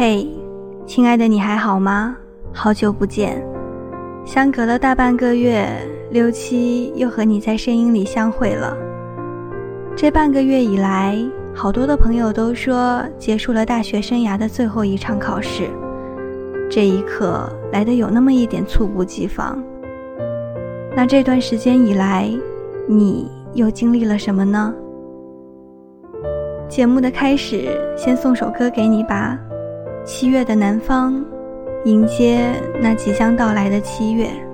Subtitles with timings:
[0.00, 0.24] 嘿，
[0.86, 2.16] 亲爱的，你还好吗？
[2.52, 3.44] 好久不见，
[4.24, 5.68] 相隔了大半个月，
[6.12, 8.76] 六七又和你在声音里相会了。
[9.96, 11.18] 这半个月以来，
[11.52, 15.68] 好多的朋友都说结束了大学生涯的最后一场考试，
[16.70, 19.60] 这一刻来的有那么一点猝不及防。
[20.94, 22.30] 那这段时间以来，
[22.86, 24.72] 你又经历了什么呢？
[26.68, 29.36] 节目的开始，先送首歌给你吧，
[30.08, 31.12] 《七月的南方》，
[31.84, 34.47] 迎接那即将到来的七月。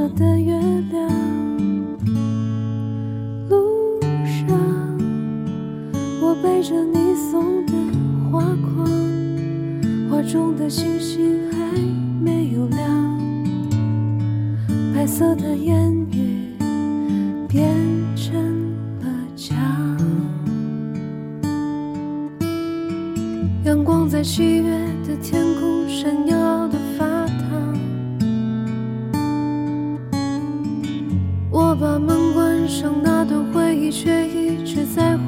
[0.00, 0.58] 色的月
[0.90, 1.10] 亮。
[3.50, 4.58] 路上，
[6.22, 7.74] 我背着你送的
[8.32, 8.88] 花筐，
[10.10, 11.78] 画中的星星还
[12.18, 13.20] 没有亮，
[14.94, 16.56] 白色的烟雨。
[17.46, 17.68] 变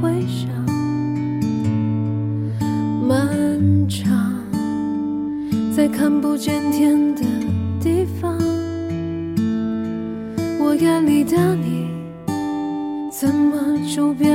[0.00, 0.48] 回想。
[3.06, 3.28] 漫
[3.88, 4.32] 长，
[5.76, 7.22] 在看不见天的
[7.80, 8.38] 地方，
[10.58, 11.90] 我眼里的你。
[13.10, 14.31] 怎么就变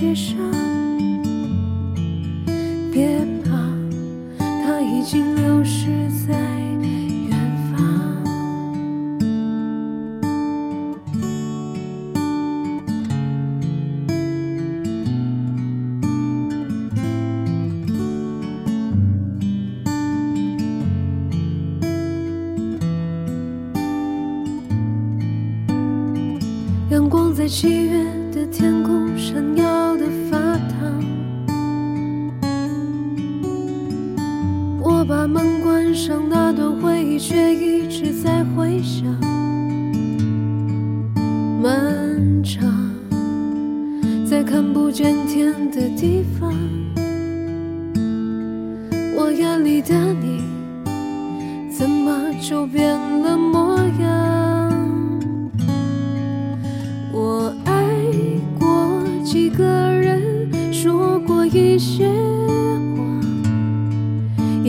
[0.00, 0.69] 街上
[35.00, 39.02] 我把门关上，那段回忆却一直在回响。
[41.62, 42.70] 漫长，
[44.28, 46.52] 在看不见天的地方，
[49.16, 50.29] 我眼里的你，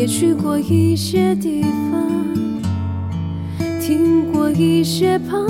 [0.02, 2.10] 也去过一些地方，
[3.80, 5.46] 听过一些彷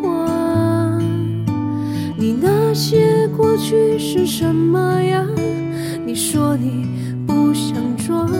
[0.00, 1.02] 徨。
[2.16, 5.26] 你那些过去是什么样？
[6.06, 6.86] 你说你
[7.26, 8.30] 不想装，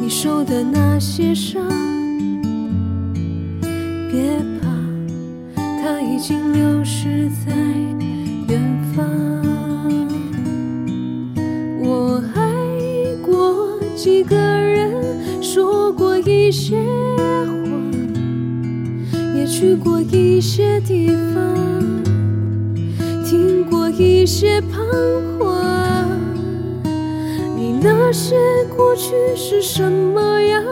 [0.00, 1.62] 你受的那些伤，
[4.10, 4.66] 别怕。
[5.54, 7.54] 它已经流逝在
[19.58, 21.56] 去过一些地方，
[23.24, 24.78] 听过一些彷
[25.36, 26.08] 徨。
[27.56, 28.36] 你那些
[28.76, 30.62] 过去是什么样？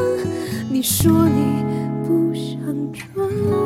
[0.71, 1.65] 你说你
[2.06, 2.62] 不想
[2.93, 3.65] 装。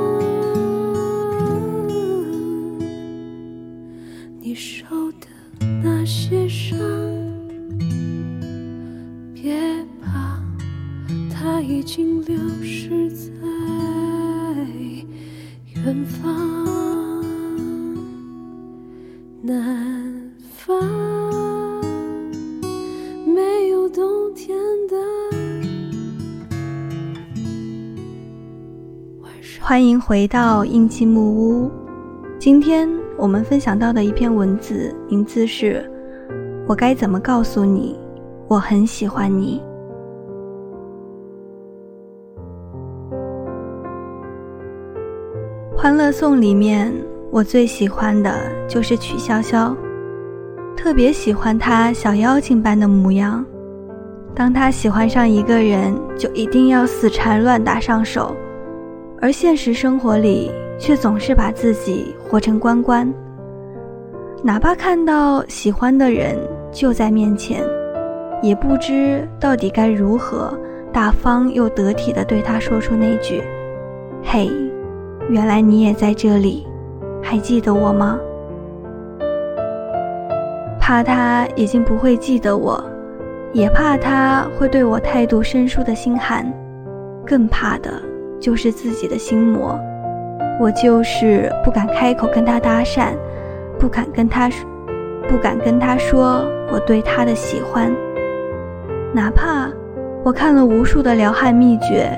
[30.10, 31.70] 回到印记木屋，
[32.36, 35.88] 今天我们分享到的一篇文字名字是
[36.66, 37.96] 我该怎么告诉你
[38.48, 39.62] 我很喜欢你。
[45.76, 46.92] 欢乐颂里面
[47.30, 48.34] 我最喜欢的
[48.66, 49.76] 就是曲筱绡，
[50.76, 53.46] 特别喜欢她小妖精般的模样，
[54.34, 58.34] 当她喜欢上一个人，就一定要死缠乱打上手。
[59.20, 63.12] 而现实生活里却总是把自己活成关关。
[64.42, 66.38] 哪怕看到喜欢的人
[66.72, 67.62] 就在面前，
[68.42, 70.58] 也不知到底该如何
[70.92, 73.42] 大方又得体地对他说出那句
[74.24, 74.50] ：“嘿。”
[75.28, 76.66] 原来你也在这里，
[77.22, 78.18] 还记得我吗？
[80.80, 82.82] 怕他已经不会记得我，
[83.52, 86.52] 也怕他会对我态度生疏的心寒，
[87.24, 88.02] 更怕的
[88.40, 89.78] 就是自己的心魔。
[90.58, 93.12] 我就是不敢开口跟他搭讪，
[93.78, 94.68] 不敢跟他说，
[95.28, 97.94] 不敢跟他说我对他的喜欢，
[99.14, 99.70] 哪怕
[100.24, 102.10] 我看了无数的撩汉秘诀。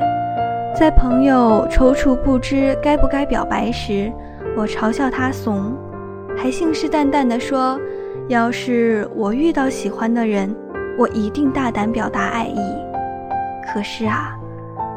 [0.75, 4.11] 在朋友踌躇不知该不该表白时，
[4.57, 5.77] 我嘲笑他怂，
[6.37, 7.79] 还信誓旦旦地说
[8.27, 10.53] ：“要是我遇到喜欢的人，
[10.99, 12.59] 我一定大胆表达爱意。”
[13.73, 14.37] 可是啊，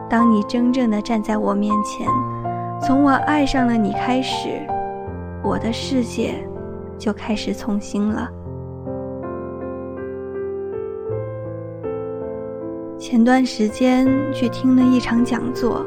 [0.09, 2.07] 当你真正的站在我面前，
[2.81, 4.49] 从我爱上了你开始，
[5.43, 6.35] 我的世界
[6.97, 8.29] 就开始重新了。
[12.97, 15.85] 前段时间去听了一场讲座，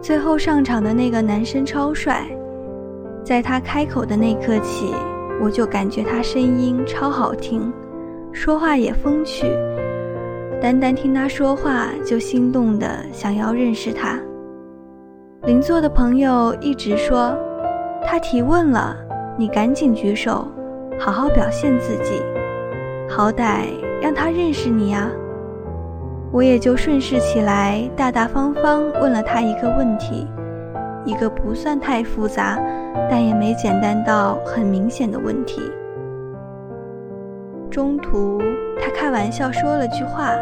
[0.00, 2.26] 最后上场的那个男生超帅，
[3.22, 4.94] 在他开口的那刻起，
[5.42, 7.72] 我就感觉他声音超好听，
[8.32, 9.46] 说话也风趣，
[10.60, 14.18] 单单听他说话就心动的想要认识他。
[15.42, 17.32] 邻座的朋友一直说，
[18.04, 18.96] 他提问了，
[19.36, 20.48] 你赶紧举手，
[20.98, 22.20] 好好表现自己，
[23.08, 23.66] 好歹
[24.02, 25.08] 让他认识你呀。
[26.32, 30.26] 我也就顺势起来，大大方方问了他一个问题，
[31.04, 32.58] 一个不算太复杂，
[33.08, 35.62] 但也没简单到很明显的问题。
[37.78, 38.42] 中途，
[38.82, 40.32] 他开玩笑说了句话：“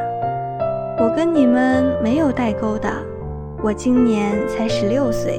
[0.98, 2.90] 我跟你们没有代沟的，
[3.62, 5.38] 我今年才十六岁。”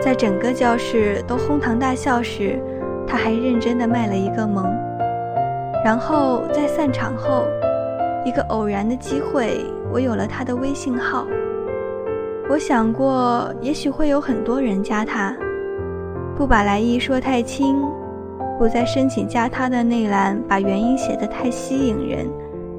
[0.00, 2.58] 在整个教室都哄堂大笑时，
[3.06, 4.64] 他还认真的卖了一个萌。
[5.84, 7.44] 然后在散场后。
[8.24, 11.26] 一个偶然的机会，我有了他的微信号。
[12.48, 15.36] 我想过，也许会有很多人加他，
[16.34, 17.76] 不把来意说太清，
[18.62, 22.30] 不在申请加他的那栏把原因写得太吸引人，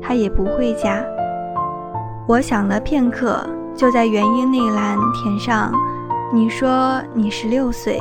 [0.01, 1.03] 他也不会加。
[2.25, 3.45] 我想了片刻，
[3.75, 5.73] 就在原因那栏填上
[6.33, 7.99] ：“你说你十六岁，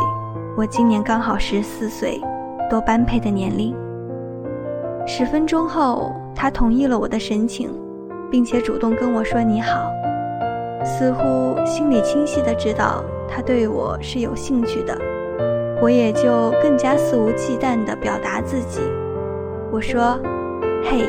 [0.57, 2.21] 我今年刚好十四岁，
[2.71, 3.75] 多般配的年龄。”
[5.05, 6.13] 十分钟后。
[6.37, 7.69] 他同意了我的申请，
[8.31, 9.91] 并且主动跟我说你好，
[10.85, 14.97] 似乎心里清晰的知道他对我是有兴趣的，
[15.83, 18.81] 我也就更加肆无忌惮的表达自己。
[19.73, 20.17] 我说
[20.89, 21.09] ：“嘿，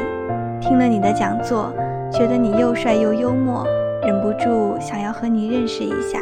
[0.60, 1.72] 听了你的讲座，
[2.12, 3.64] 觉得你又帅又幽默，
[4.02, 6.20] 忍不住想要和你认识一下。”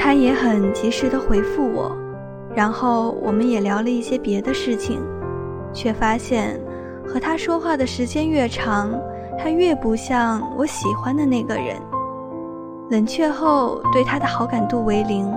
[0.00, 1.94] 他也很及时的回复我，
[2.54, 4.98] 然后我们也聊了一些别的事情，
[5.74, 6.58] 却发现。
[7.06, 8.88] 和他说话的时间越长，
[9.36, 11.76] 他越不像我喜欢的那个人。
[12.88, 15.28] 冷却后，对他的好感度为零，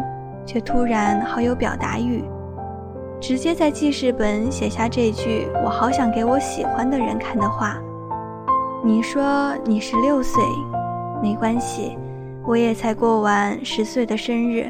[0.45, 2.23] 却突然好有表达欲，
[3.19, 7.77] 直接在记事本写下这句“我好想给我喜欢的人看的话”。
[8.83, 10.43] 你说你十六岁，
[11.21, 11.97] 没关系，
[12.45, 14.69] 我也才过完十岁的生日，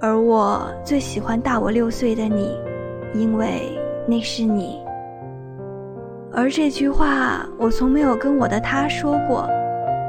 [0.00, 2.56] 而我最喜欢大我六岁的你，
[3.14, 4.80] 因为那是你。
[6.32, 9.46] 而这句话，我从没有跟我的他说过，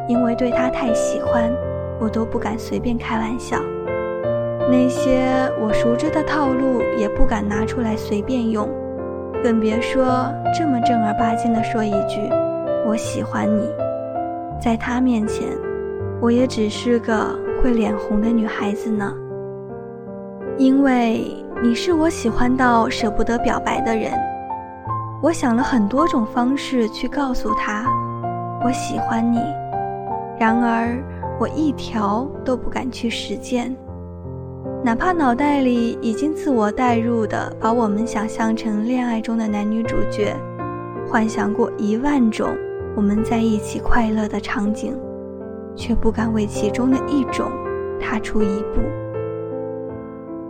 [0.08, 1.52] 因为对他太喜欢，
[2.00, 3.58] 我都不敢随便开玩笑。
[4.70, 5.28] 那些
[5.60, 8.70] 我熟知的套路也不敢拿出来随便用，
[9.44, 12.22] 更别说这么正儿八经的说一句
[12.88, 13.70] “我喜欢你”。
[14.60, 15.50] 在他面前，
[16.22, 19.14] 我也只是个会脸红的女孩子呢。
[20.58, 24.12] 因为你是我喜欢到舍不得表白的人。
[25.22, 27.86] 我想了很多种方式去告诉他，
[28.64, 29.40] 我喜欢你，
[30.40, 31.04] 然而
[31.40, 33.76] 我一条都不敢去实践，
[34.86, 40.36] 哪怕脑袋里已经自我代入的把我们想象成恋爱中的男女主角，
[41.08, 42.50] 幻想过一万种
[42.94, 44.94] 我们在一起快乐的场景，
[45.74, 47.50] 却不敢为其中的一种
[47.98, 48.82] 踏出一步。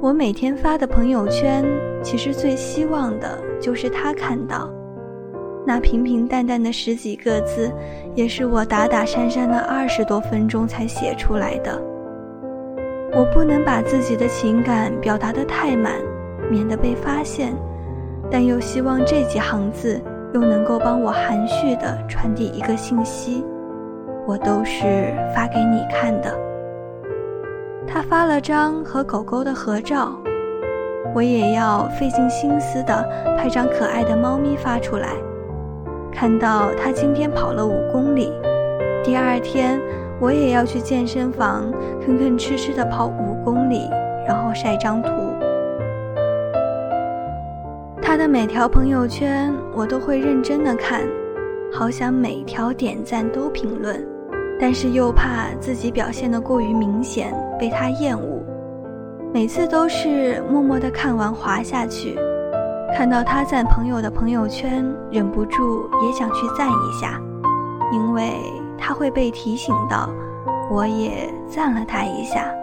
[0.02, 1.64] 我每天发的朋友圈，
[2.02, 4.68] 其实最希望的就是他看到。
[5.64, 7.72] 那平平淡淡的十几个字，
[8.16, 11.80] 也是我打打删删了二十多分钟才写出来的。
[13.16, 15.94] 我不能把自己的情感表达得太满，
[16.50, 17.54] 免得被发现，
[18.32, 20.02] 但又希望这几行字
[20.34, 23.46] 又能够帮我含蓄地传递一个信息。
[24.26, 26.34] 我都是发给你看的。
[27.86, 30.14] 他发了张和狗狗的合照，
[31.14, 35.10] 我也要费尽心思的拍张可爱的猫咪发出来。
[36.12, 38.32] 看到他今天跑了五公里，
[39.04, 39.80] 第二天
[40.24, 43.90] 我也要去健身房吭吭哧哧的跑五公里，
[44.26, 45.10] 然后晒张图。
[48.02, 51.02] 他的每条朋友圈我都会认真的看，
[51.74, 54.02] 好想每条点赞都评论。
[54.58, 58.42] 但是又怕自己表现得过于明显被他厌恶，
[59.34, 62.18] 每次都是默默地看完滑下去，
[62.96, 67.20] 看到他赞朋友的朋友圈，忍不住也想去赞一下，
[67.92, 68.32] 因为
[68.86, 70.10] 他会被提醒到，
[70.70, 72.54] 我也赞了他一下。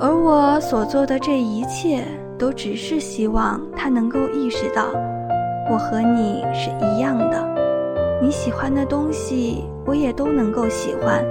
[0.00, 2.02] 而我所做的这一切，
[2.36, 4.86] 都只是希望他能够意识到，
[5.70, 7.54] 我和你是一样的。
[8.20, 11.24] 你喜欢的东西，我也都能够喜欢。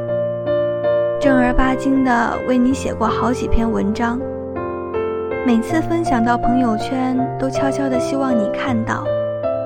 [1.20, 4.18] 正儿八经的为你写过好几篇文章，
[5.46, 9.04] 每次分享到朋友圈，都悄悄的希望你看到，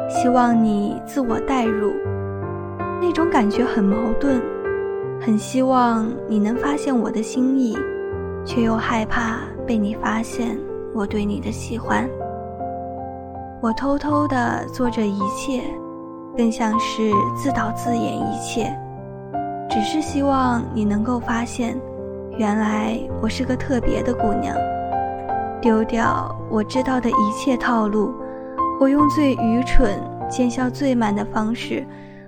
[0.09, 1.93] 希望你自我代入。
[3.01, 4.41] 那种感觉很矛盾，
[5.19, 7.77] 很希望你能发现我的心意，
[8.45, 10.57] 却又害怕被你发现
[10.93, 12.09] 我对你的喜欢。
[13.61, 15.61] 我偷偷的做着一切。
[16.37, 18.71] 更像是自导自演一切，
[19.67, 21.75] 只是希望你能够发现，
[22.37, 24.55] 原来我是个特别的姑娘。
[25.59, 28.13] 丢掉我知道的一切套路，
[28.79, 29.99] 我用最愚蠢、
[30.29, 31.83] 见效最慢的方式，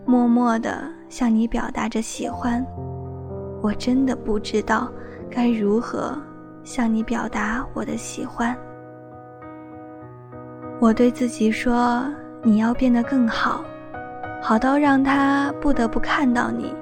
[0.09, 2.65] 默默地向你表达着喜欢。
[3.61, 4.91] 我真的不知道
[5.29, 6.17] 该如何
[6.63, 8.57] 向你表达我的喜欢。
[10.79, 12.03] 我对自己说
[12.41, 13.63] ：“你要变得更好。”
[14.41, 16.73] 好到让他不得不看到你，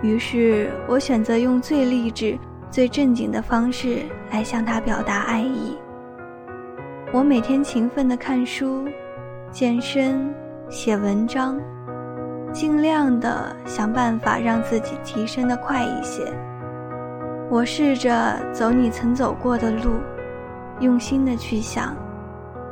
[0.00, 2.38] 于是我选择用最励志、
[2.70, 3.98] 最正经的方式
[4.30, 5.76] 来向他表达爱意。
[7.12, 8.86] 我每天勤奋地看书、
[9.50, 10.32] 健身、
[10.70, 11.60] 写文章，
[12.52, 16.32] 尽量的想办法让自己提升的快一些。
[17.50, 19.92] 我试着走你曾走过的路，
[20.80, 21.96] 用心的去想，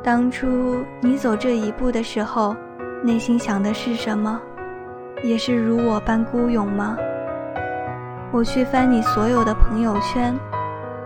[0.02, 2.54] 当初你走这一步的时候。
[3.04, 4.40] 内心想的是什么？
[5.22, 6.96] 也是如我般孤勇吗？
[8.32, 10.34] 我去翻你所有的朋友圈，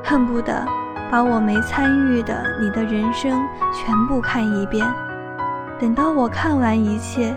[0.02, 0.64] 恨不得
[1.10, 3.38] 把我没参与的你的人生
[3.74, 4.86] 全部看一遍。
[5.78, 7.36] 等到我看完一切，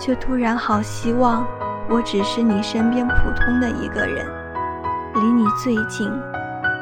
[0.00, 1.46] 却突然好希望
[1.88, 4.26] 我只是你身边普通的一个人，
[5.14, 6.10] 离你最近，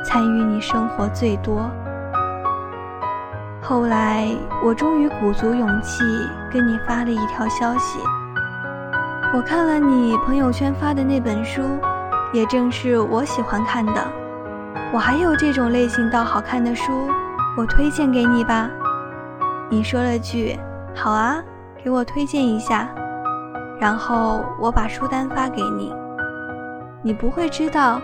[0.05, 1.69] 参与你生活最多。
[3.61, 4.29] 后来，
[4.65, 6.05] 我终于鼓足勇气
[6.53, 7.99] 跟你发了一条消息。
[9.35, 11.61] 我看了你朋友圈发的那本书，
[12.33, 14.07] 也正是我喜欢看的。
[14.93, 17.11] 我还有这种类型倒好看的书，
[17.57, 18.71] 我推荐给你吧。
[19.69, 20.57] 你说了句
[20.95, 21.43] “好啊”，
[21.83, 22.89] 给我推荐一下。
[23.81, 25.95] 然后我把书单发给你。
[27.03, 28.01] 你不会知道，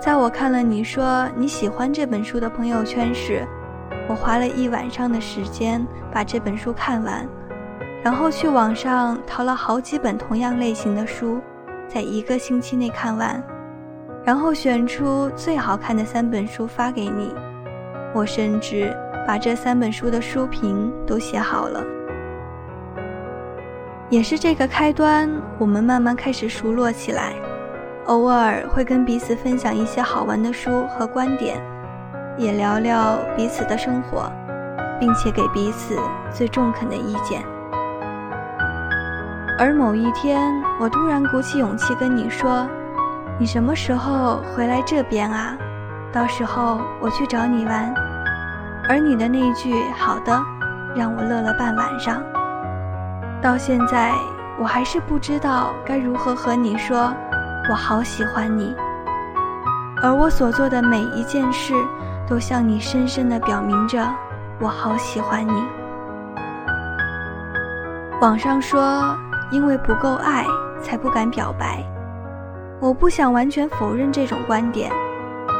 [0.00, 3.46] 在我看了你说你喜欢这本书的朋友圈时。
[4.08, 7.26] 我花了一晚上的时间把这本书看完，
[8.04, 11.40] 然后去网上淘了好几本同样类型的书，
[11.88, 13.42] 在一个星期内看完，
[14.24, 17.34] 然后选出最好看的三本书发给你。
[18.14, 21.82] 我甚至把这三本书的书评都写好了。
[24.08, 27.32] 也是这个开端，我们慢慢开始熟络起来，
[28.06, 31.60] 偶尔会跟彼此分享一些好玩的书和观点。
[32.38, 34.30] 也聊聊彼此的生活，
[35.00, 35.98] 并且给彼此
[36.30, 37.42] 最中肯的意见。
[39.58, 42.68] 而某一天，我突然鼓起勇气跟你说
[43.40, 45.56] ：“你什么时候回来这边啊？
[46.12, 47.92] 到时候我去找你玩。”
[48.86, 50.40] 而你的那一句“好的”，
[50.94, 52.22] 让我乐了半晚上。
[53.46, 54.12] 到现在，
[54.58, 57.14] 我还是不知道该如何和你说
[57.70, 58.74] “我好喜欢你”。
[60.02, 61.72] 而我所做的每一件事。
[62.28, 64.04] 都向你深深的表明着，
[64.58, 65.64] 我好喜欢你。
[68.20, 69.16] 网上说，
[69.52, 70.44] 因为不够爱，
[70.82, 71.84] 才不敢表白。
[72.80, 74.90] 我不想完全否认这种观点，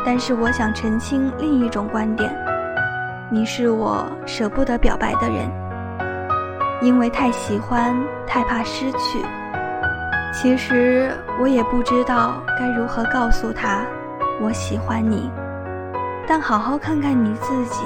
[0.04, 2.36] 但是我想澄清另一种观点：
[3.30, 5.48] 你是我舍不得表白的人，
[6.86, 7.96] 因为太喜欢，
[8.28, 9.20] 太怕失去。
[10.32, 13.80] 其实我也不知道该如何告诉他，
[14.40, 15.28] 我喜欢你。
[16.28, 17.82] 但好好看看你自己，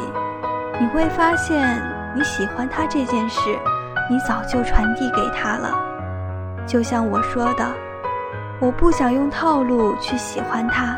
[0.78, 1.82] 你会发现
[2.14, 3.40] 你喜欢他这件事，
[4.10, 5.74] 你早就传递给他了。
[6.66, 7.66] 就像我说的，
[8.60, 10.94] 我不想用套路去喜欢他，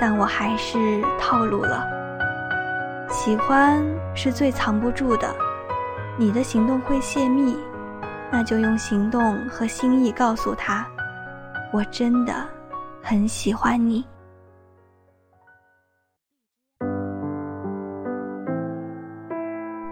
[0.00, 0.76] 但我还是
[1.16, 1.86] 套路了。
[3.08, 3.80] 喜欢
[4.16, 5.32] 是最藏不住的，
[6.20, 7.56] 你的行动会泄密，
[8.30, 10.86] 那就用行动和心意告诉他，
[11.72, 12.46] 我真的
[13.02, 14.04] 很喜欢你。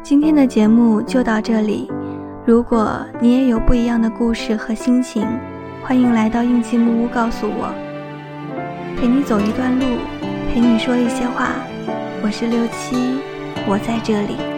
[0.03, 1.91] 今天的节目就到这里。
[2.45, 5.27] 如果你也有不一样的故事和心情，
[5.83, 7.73] 欢迎来到应季木屋告诉我。
[8.99, 9.87] 陪你走一段路，
[10.53, 11.55] 陪你说一些话。
[12.23, 13.19] 我是六七，
[13.67, 14.58] 我在这里。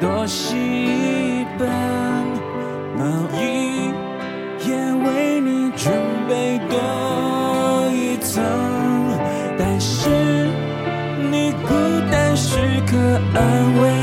[0.00, 1.68] 多细一本，
[2.96, 3.04] 毛
[3.38, 3.92] 衣
[4.66, 4.74] 也
[5.04, 5.92] 为你准。
[6.28, 8.42] 备多一层，
[9.56, 10.10] 但是
[11.30, 11.72] 你孤
[12.10, 12.96] 单时刻
[13.32, 13.95] 安慰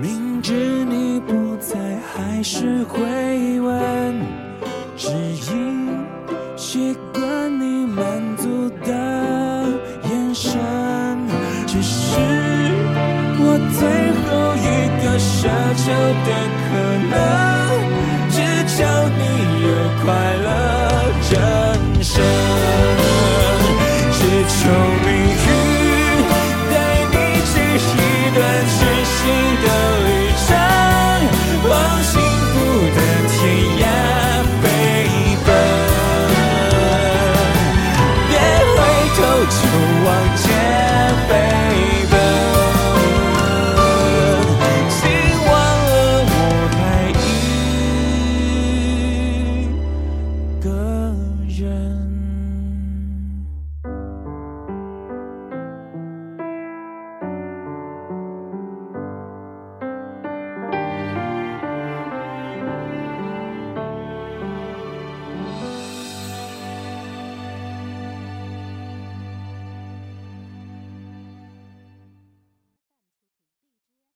[0.00, 1.76] 明知你不在，
[2.12, 4.20] 还是会问，
[4.96, 5.08] 只
[5.52, 5.88] 因
[6.56, 8.04] 习惯你满
[8.36, 8.92] 足的
[10.08, 10.58] 眼神。
[11.66, 12.18] 只是
[13.38, 13.44] 我
[13.76, 13.80] 最
[14.22, 14.68] 后一
[15.02, 15.28] 个奢
[15.76, 15.84] 求
[16.26, 16.28] 的
[16.66, 16.68] 可
[17.10, 17.12] 能，
[18.30, 18.36] 只
[18.66, 18.78] 求
[19.18, 19.22] 你
[19.64, 19.68] 有
[20.04, 20.08] 快
[20.44, 20.48] 乐。
[21.30, 21.34] 人
[22.02, 22.16] 生，
[24.12, 24.99] 只求。